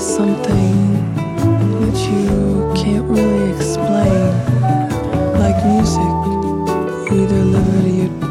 [0.00, 4.32] something that you can't really explain.
[5.38, 6.12] Like music,
[7.12, 8.29] either live it or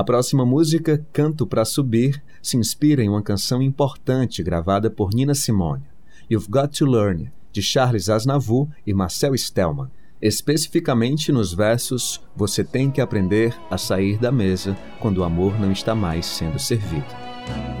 [0.00, 5.34] A próxima música, Canto para Subir, se inspira em uma canção importante gravada por Nina
[5.34, 5.82] Simone,
[6.30, 9.90] You've Got to Learn, de Charles Aznavour e Marcel Stelman,
[10.22, 15.70] especificamente nos versos Você tem que aprender a sair da mesa quando o amor não
[15.70, 17.04] está mais sendo servido.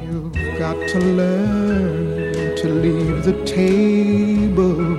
[0.04, 4.98] You've got to learn to leave the table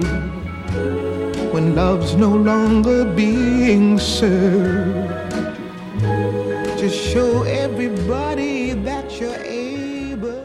[1.54, 5.01] when love's no longer being served.
[6.82, 10.42] Just show everybody that you're able.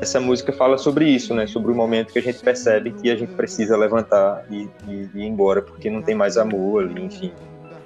[0.00, 1.46] Essa música fala sobre isso, né?
[1.46, 5.18] Sobre o momento que a gente percebe que a gente precisa levantar e, e- e
[5.20, 7.32] ir embora porque não tem mais amor ali, enfim.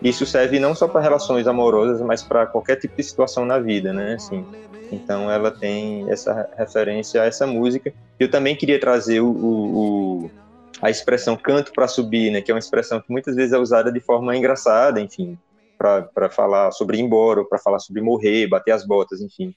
[0.02, 3.92] Isso serve não só para relações amorosas, mas para qualquer tipo de situação na vida,
[3.92, 4.14] né?
[4.14, 4.44] Assim,
[4.92, 7.92] então ela tem essa referência a essa música.
[8.18, 10.30] Eu também queria trazer o- o-
[10.82, 12.40] a expressão canto para subir, né?
[12.42, 15.38] Que é uma expressão que muitas vezes é usada de forma engraçada, enfim.
[15.78, 19.54] Para falar sobre ir embora, para falar sobre morrer, bater as botas, enfim.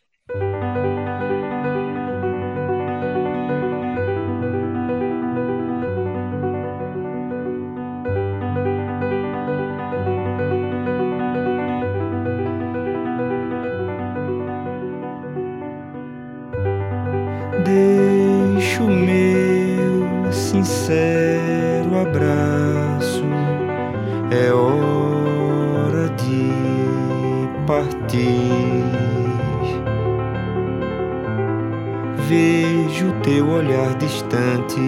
[34.11, 34.79] Distante,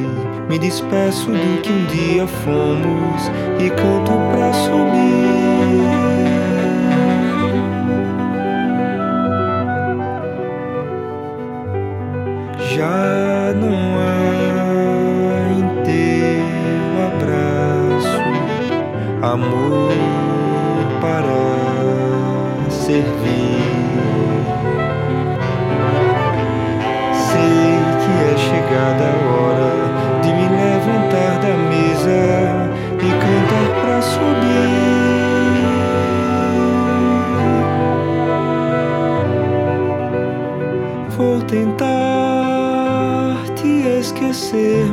[0.49, 5.92] me despeço do que um dia fomos e canto pra subir.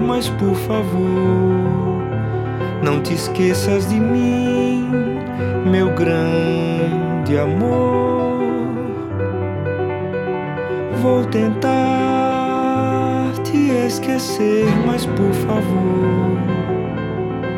[0.01, 1.01] Mas por favor,
[2.83, 4.89] não te esqueças de mim,
[5.71, 8.41] meu grande amor.
[11.03, 11.71] Vou tentar
[13.45, 16.39] te esquecer, mas por favor,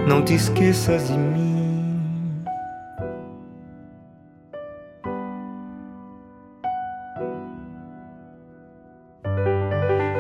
[0.07, 1.33] não te esqueças de mim.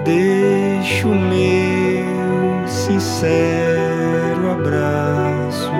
[0.05, 1.61] Deixo meu
[2.83, 5.70] sincero abraço,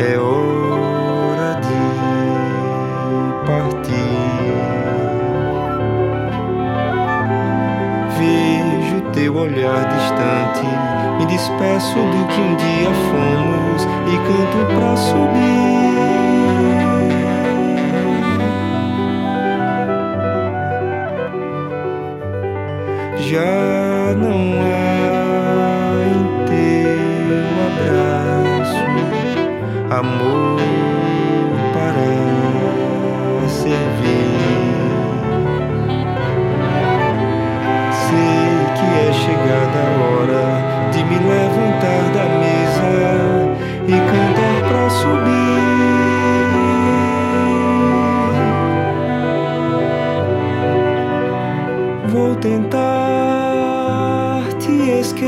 [0.00, 1.84] é hora de
[3.46, 3.88] partir.
[8.18, 10.66] Vejo teu olhar distante,
[11.18, 15.68] me despeço do que um dia fomos e canto pra subir.
[23.30, 23.77] já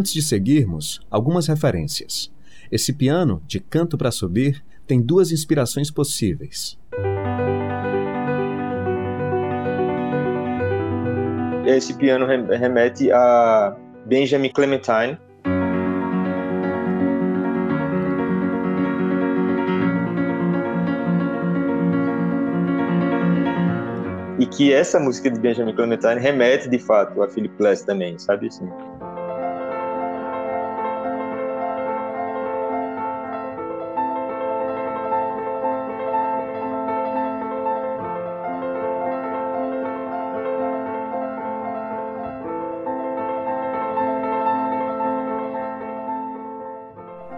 [0.00, 2.32] Antes de seguirmos, algumas referências.
[2.72, 6.78] Esse piano, de canto para subir, tem duas inspirações possíveis.
[11.66, 13.76] Esse piano remete a
[14.06, 15.18] Benjamin Clementine.
[24.38, 28.46] E que essa música de Benjamin Clementine remete de fato a Philip Glass também, sabe
[28.46, 28.66] assim?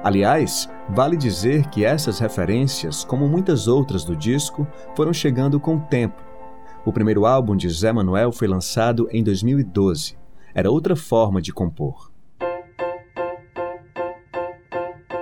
[0.05, 5.81] Aliás, vale dizer que essas referências, como muitas outras do disco, foram chegando com o
[5.81, 6.21] tempo.
[6.85, 10.17] O primeiro álbum de Zé Manuel foi lançado em 2012.
[10.53, 12.11] Era outra forma de compor.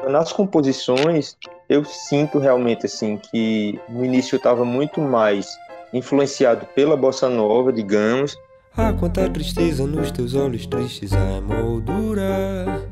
[0.08, 1.36] Nas composições,
[1.68, 5.46] eu sinto realmente assim que no início eu estava muito mais
[5.92, 8.34] influenciado pela bossa nova, digamos.
[8.74, 12.88] Ah, quanta tristeza nos teus olhos tristes a moldura.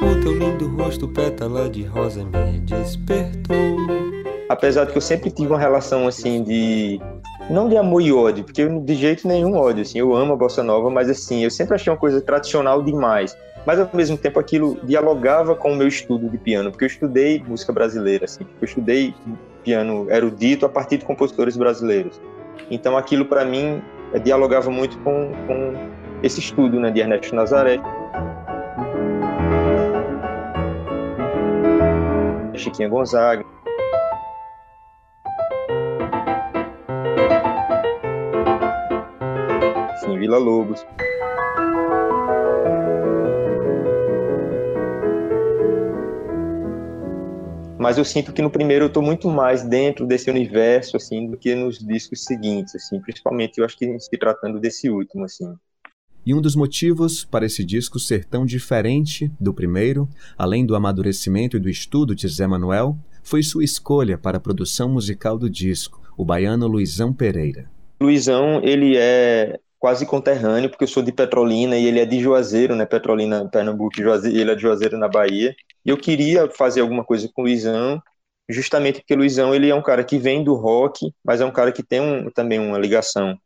[0.00, 3.56] O teu lindo rosto, pétala de rosa, me despertou.
[4.48, 7.00] Apesar de que eu sempre tive uma relação assim de
[7.50, 10.36] não de amor e ódio, porque eu, de jeito nenhum ódio, assim, eu amo a
[10.36, 13.36] bossa nova, mas assim, eu sempre achei uma coisa tradicional demais.
[13.66, 17.42] Mas ao mesmo tempo aquilo dialogava com o meu estudo de piano, porque eu estudei
[17.46, 19.14] música brasileira, assim, eu estudei
[19.64, 22.20] piano erudito a partir de compositores brasileiros.
[22.70, 23.82] Então aquilo para mim
[24.22, 25.74] dialogava muito com, com
[26.22, 27.80] esse estudo, né, de Ernesto Nazaré.
[32.68, 33.44] Chiquinha Gonzaga.
[39.96, 40.86] Enfim, Vila Lobos.
[47.80, 51.38] mas eu sinto que no primeiro eu estou muito mais dentro desse universo assim do
[51.38, 55.56] que nos discos seguintes assim principalmente eu acho que se tratando desse último assim
[56.24, 61.56] e um dos motivos para esse disco ser tão diferente do primeiro, além do amadurecimento
[61.56, 66.00] e do estudo de Zé Manuel, foi sua escolha para a produção musical do disco,
[66.16, 67.70] o baiano Luizão Pereira.
[68.00, 72.74] Luizão, ele é quase conterrâneo, porque eu sou de Petrolina e ele é de Juazeiro,
[72.74, 72.84] né?
[72.84, 75.54] Petrolina, Pernambuco, Juazeiro, ele é de Juazeiro na Bahia.
[75.84, 78.02] E eu queria fazer alguma coisa com o Luizão,
[78.48, 81.50] justamente porque o Luizão ele é um cara que vem do rock, mas é um
[81.50, 83.38] cara que tem um, também uma ligação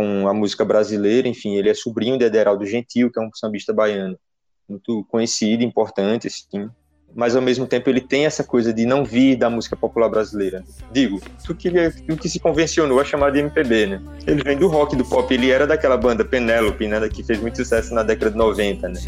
[0.00, 3.70] com a música brasileira, enfim, ele é sobrinho de Ederaldo Gentil, que é um sambista
[3.70, 4.18] baiano,
[4.66, 6.70] muito conhecido, importante, assim
[7.12, 10.62] mas ao mesmo tempo ele tem essa coisa de não vir da música popular brasileira.
[10.92, 11.68] Digo, tu que,
[12.06, 14.02] tu que se convencionou a chamar de MPB, né?
[14.24, 17.56] Ele vem do rock, do pop, ele era daquela banda Penélope, né, que fez muito
[17.56, 19.00] sucesso na década de 90, né?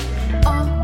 [0.45, 0.82] Oh,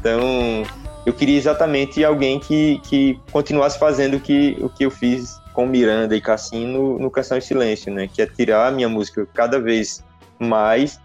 [0.00, 0.62] Então,
[1.04, 5.66] eu queria exatamente alguém que, que continuasse fazendo o que, o que eu fiz com
[5.66, 8.08] Miranda e Cassim no, no Canção em Silêncio, né?
[8.08, 10.02] Que é tirar a minha música cada vez
[10.38, 10.98] mais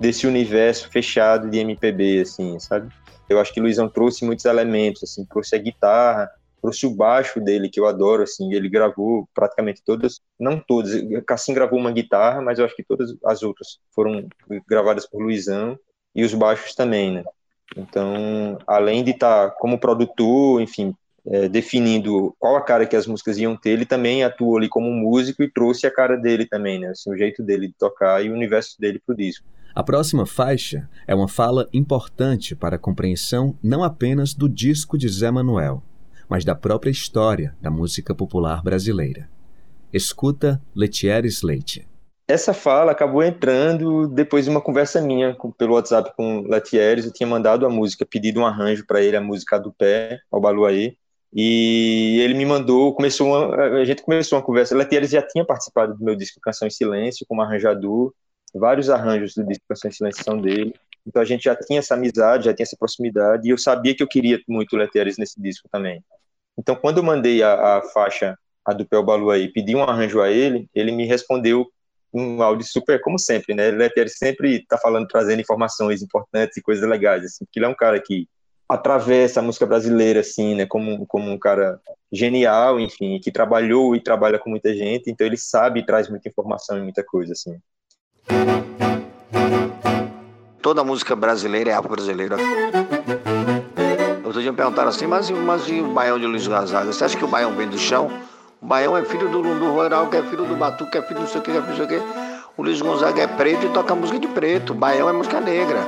[0.00, 2.92] desse universo fechado de MPB, assim, sabe?
[3.28, 6.28] Eu acho que Luizão trouxe muitos elementos, assim, trouxe a guitarra,
[6.60, 10.92] trouxe o baixo dele, que eu adoro, assim, ele gravou praticamente todas, não todas,
[11.24, 14.26] Cassim gravou uma guitarra, mas eu acho que todas as outras foram
[14.68, 15.78] gravadas por Luizão,
[16.14, 17.24] e os baixos também, né?
[17.76, 20.94] Então, além de estar tá como produtor, enfim,
[21.26, 24.90] é, definindo qual a cara que as músicas iam ter, ele também atuou ali como
[24.90, 26.88] músico e trouxe a cara dele também, né?
[26.88, 29.46] Assim, o jeito dele de tocar e o universo dele pro disco.
[29.74, 35.08] A próxima faixa é uma fala importante para a compreensão não apenas do disco de
[35.08, 35.82] Zé Manuel,
[36.28, 39.28] mas da própria história da música popular brasileira.
[39.92, 41.89] Escuta Letieres Leite.
[42.30, 47.04] Essa fala acabou entrando depois de uma conversa minha com, pelo WhatsApp com o Latieres.
[47.04, 50.40] Eu tinha mandado a música, pedido um arranjo para ele, a música do pé, ao
[50.40, 50.96] Baluaí.
[51.34, 54.76] E ele me mandou, começou uma, a gente começou uma conversa.
[54.76, 58.14] Latieres já tinha participado do meu disco Canção em Silêncio, como arranjador.
[58.54, 60.72] Vários arranjos do disco Canção em Silêncio são dele.
[61.04, 63.48] Então a gente já tinha essa amizade, já tinha essa proximidade.
[63.48, 66.00] E eu sabia que eu queria muito o Latieres nesse disco também.
[66.56, 70.30] Então quando eu mandei a, a faixa, a do Pé Baluaí, pedi um arranjo a
[70.30, 71.66] ele, ele me respondeu
[72.12, 73.68] um áudio super, como sempre, né?
[73.68, 77.74] Ele sempre tá falando, trazendo informações importantes e coisas legais, assim, porque ele é um
[77.74, 78.28] cara que
[78.68, 80.66] atravessa a música brasileira, assim, né?
[80.66, 81.80] Como, como um cara
[82.12, 86.28] genial, enfim, que trabalhou e trabalha com muita gente, então ele sabe e traz muita
[86.28, 87.58] informação e muita coisa, assim.
[90.62, 92.36] Toda música brasileira é afro-brasileira.
[94.24, 96.92] Outro dia me perguntaram assim, mas, mas e o baião de Luiz Gonzaga?
[96.92, 98.08] Você acha que o baião vem do chão?
[98.62, 101.20] O Baião é filho do Lundu Rural, que é filho do Batu, que é filho
[101.20, 102.50] do sei o que, que é filho do sei o que.
[102.58, 104.74] O Luiz Gonzaga é preto e toca música de preto.
[104.74, 105.78] O Baião é música negra.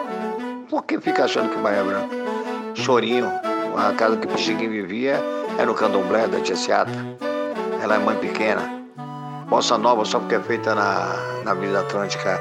[0.71, 2.15] Por que fica achando que o Baião é branco?
[2.75, 3.31] Chorinho,
[3.77, 5.23] a casa que o Pixinguinho vivia
[5.59, 6.91] era no candomblé da Tia Seata.
[7.83, 8.63] Ela é mãe pequena.
[9.49, 11.15] Bossa Nova, só porque é feita na,
[11.45, 12.41] na Avenida Atlântica,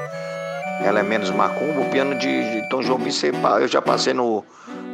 [0.82, 1.82] ela é menos macumba.
[1.82, 4.42] O piano de, de Tom Vicente, eu já passei no,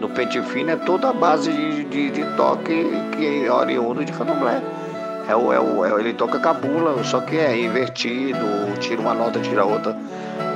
[0.01, 2.85] no Pente Fino, é toda a base de, de, de toque
[3.17, 4.61] que é oriundo de candomblé.
[5.29, 8.39] É o, é o, é, ele toca cabula, só que é invertido,
[8.81, 9.95] tira uma nota, tira outra.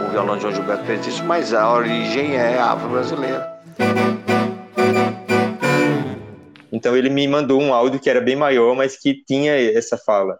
[0.06, 3.60] O violão de João Gilberto fez isso, mas a origem é afro-brasileira.
[6.72, 10.38] Então ele me mandou um áudio que era bem maior, mas que tinha essa fala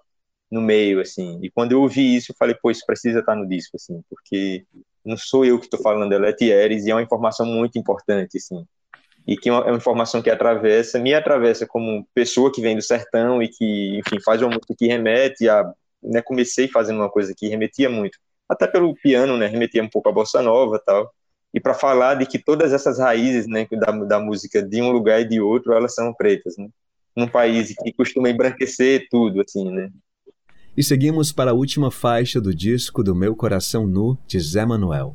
[0.51, 1.39] no meio, assim.
[1.43, 4.65] E quando eu ouvi isso, eu falei, pô, isso precisa estar no disco, assim, porque
[5.05, 8.65] não sou eu que estou falando, é Letieres, e é uma informação muito importante, assim.
[9.27, 12.77] E que é uma, é uma informação que atravessa, me atravessa como pessoa que vem
[12.77, 17.11] do sertão e que, enfim, faz uma música que remete a, né, comecei fazendo uma
[17.11, 18.19] coisa que remetia muito,
[18.49, 21.13] até pelo piano, né, remetia um pouco a bossa nova tal,
[21.55, 25.21] e para falar de que todas essas raízes, né, da, da música de um lugar
[25.21, 26.69] e de outro, elas são pretas, né,
[27.17, 29.91] num país que costuma embranquecer tudo, assim, né.
[30.75, 35.15] E seguimos para a última faixa do disco do Meu Coração Nu, de Zé Manuel.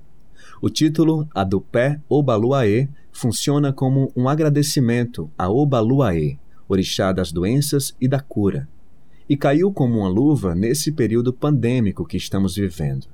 [0.61, 2.87] O título, A do Pé Obaluaê,
[3.17, 6.37] funciona como um agradecimento a Obaluaê,
[6.69, 8.69] orixá das doenças e da cura,
[9.27, 13.07] e caiu como uma luva nesse período pandêmico que estamos vivendo.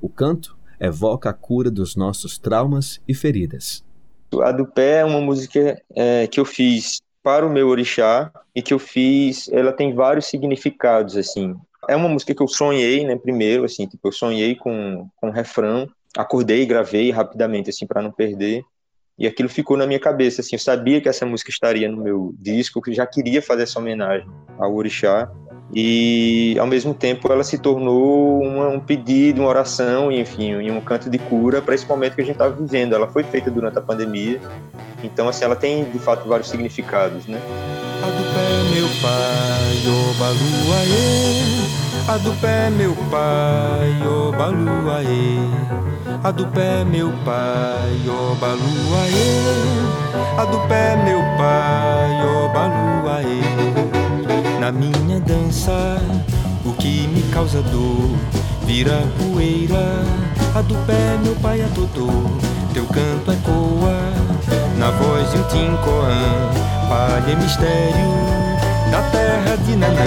[0.00, 3.84] O canto evoca a cura dos nossos traumas e feridas.
[4.42, 8.62] A do Pé é uma música é, que eu fiz para o meu orixá e
[8.62, 11.54] que eu fiz, ela tem vários significados, assim.
[11.86, 15.32] É uma música que eu sonhei, né, primeiro, assim, tipo, eu sonhei com, com um
[15.32, 15.86] refrão,
[16.16, 18.64] acordei e gravei rapidamente, assim, para não perder.
[19.20, 22.34] E aquilo ficou na minha cabeça, assim, eu sabia que essa música estaria no meu
[22.38, 24.26] disco, que já queria fazer essa homenagem
[24.58, 25.30] ao Orixá,
[25.74, 31.10] e ao mesmo tempo ela se tornou uma, um pedido, uma oração, enfim, um canto
[31.10, 32.94] de cura para esse momento que a gente estava vivendo.
[32.94, 34.40] Ela foi feita durante a pandemia,
[35.04, 37.38] então assim, ela tem de fato vários significados, né?
[38.02, 45.80] A do pé meu pai, o baluaê, a do pé meu pai, o baluaê.
[46.22, 49.40] A do pé, meu pai, ó baluaê.
[50.36, 53.40] A do pé, meu pai, ó baluaê.
[54.60, 55.98] Na minha dança,
[56.64, 58.10] o que me causa dor
[58.66, 60.04] vira poeira.
[60.54, 62.08] A do pé, meu pai, a totô.
[62.74, 63.98] Teu canto ecoa
[64.76, 66.50] na voz de um tincoã.
[66.88, 68.49] Palha mistério
[68.90, 70.04] da terra de Nanã.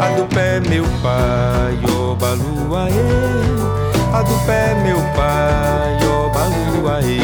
[0.00, 2.92] A do pé, meu pai, ó baluaê.
[4.12, 7.18] A do pé, meu pai, ó baluaê.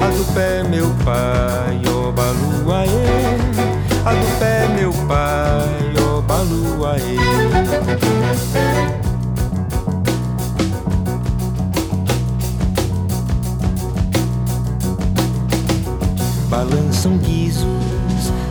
[0.00, 2.88] A do pé, meu pai, ó baluaê.
[4.04, 7.34] A do pé, meu pai, ó baluaê.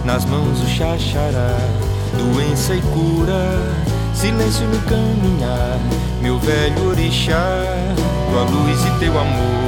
[0.05, 1.57] Nas mãos o xaxará,
[2.17, 3.83] doença e cura
[4.23, 5.79] silêncio no caminhar,
[6.21, 7.65] meu velho orixá,
[8.29, 9.63] tua luz e teu amor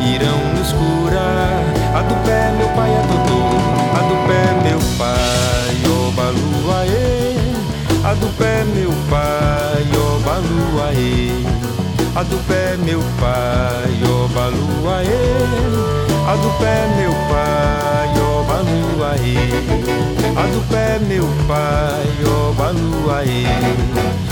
[0.00, 1.64] irão nos curar.
[1.92, 3.42] A do pé, meu pai, a Dodô,
[3.96, 7.34] a do pé, meu pai, ó baluaê,
[8.04, 11.32] a do pé, meu pai, ó baluaê,
[12.14, 19.34] a do pé, meu pai, ó baluaê, a do pé, meu pai, ó baluaê.
[20.36, 23.46] A do pé, meu pai, ó baluaê.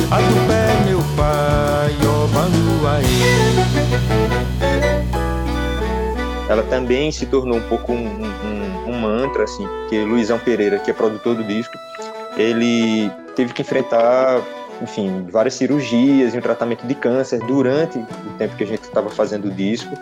[0.09, 3.03] A do pé, meu pai, ó baluaê.
[6.49, 10.93] Ela também se tornou um pouco um, um, um mantra, assim, porque Luizão Pereira, que
[10.93, 11.77] é produtor do disco,
[12.37, 14.41] ele teve que enfrentar
[14.81, 19.11] enfim, várias cirurgias e um tratamento de câncer durante o tempo que a gente estava
[19.11, 19.93] fazendo o disco.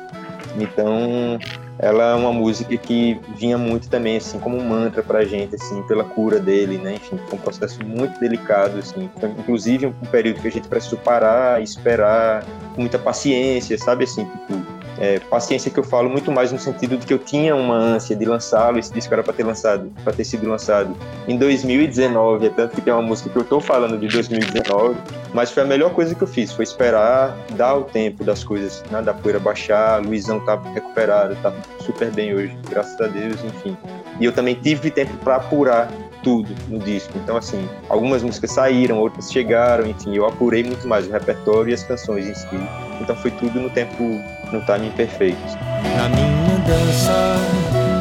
[0.58, 1.38] Então,
[1.78, 5.54] ela é uma música que vinha muito também assim como um mantra para a gente
[5.54, 6.94] assim pela cura dele né?
[6.94, 9.10] Enfim foi um processo muito delicado assim.
[9.18, 14.24] Foi, inclusive um período que a gente precisou parar esperar com muita paciência sabe assim
[14.24, 14.65] tipo
[14.98, 18.16] é, paciência que eu falo muito mais no sentido de que eu tinha uma ânsia
[18.16, 20.96] de lançá-lo, esse disco era para ter lançado, para ter sido lançado
[21.28, 24.96] em 2019, é tanto que tem uma música que eu estou falando de 2019,
[25.34, 28.82] mas foi a melhor coisa que eu fiz, foi esperar dar o tempo das coisas,
[28.90, 33.76] né, da poeira baixar, Luizão tá recuperado, tá super bem hoje, graças a Deus, enfim.
[34.18, 35.90] E eu também tive tempo para apurar
[36.26, 37.12] tudo no disco.
[37.22, 41.74] Então, assim, algumas músicas saíram, outras chegaram, enfim, eu apurei muito mais o repertório e
[41.74, 42.48] as canções em si.
[43.00, 44.02] Então foi tudo no tempo,
[44.52, 45.58] no timing perfeito.
[45.96, 47.36] Na minha dança,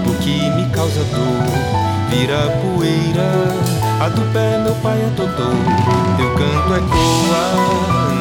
[0.08, 3.30] o que me causa dor vira poeira.
[4.00, 5.50] A do pé, meu pai é totô.
[6.18, 7.46] Teu canto ecoa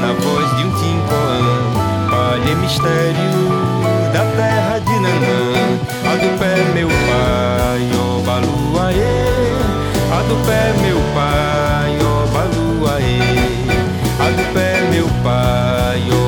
[0.01, 1.85] na voz de um tincoã.
[2.11, 3.35] Palha mistério
[4.13, 5.79] da terra de Nanã.
[6.05, 9.25] A do pé, meu pai, ó baluaê.
[10.13, 13.19] A do pé, meu pai, ó baluaê.
[14.21, 16.24] A do pé, meu pai, ó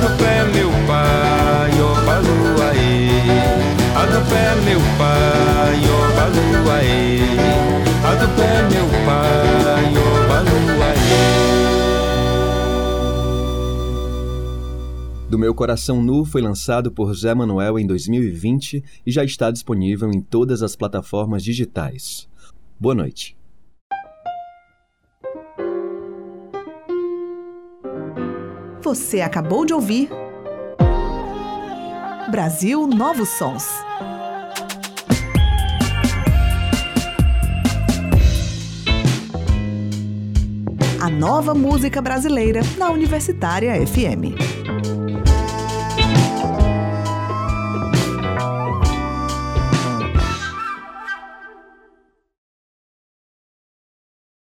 [0.00, 3.08] do pé, meu pai, ó baluaê.
[3.94, 7.20] A do pé, meu pai, ó baluaê.
[8.04, 11.56] A do pé, meu pai, ó baluaê.
[15.28, 20.10] Do Meu Coração Nu foi lançado por Zé Manuel em 2020 e já está disponível
[20.12, 22.28] em todas as plataformas digitais.
[22.78, 23.36] Boa noite.
[28.86, 30.08] Você acabou de ouvir
[32.30, 33.66] Brasil Novos Sons.
[41.00, 44.65] A nova música brasileira na Universitária FM.